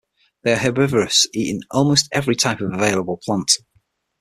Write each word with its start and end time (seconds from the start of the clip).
They 0.41 0.53
are 0.53 0.57
herbivorous, 0.57 1.27
eating 1.31 1.61
almost 1.69 2.09
every 2.11 2.35
type 2.35 2.59
of 2.59 2.73
available 2.73 3.17
plant. 3.23 3.51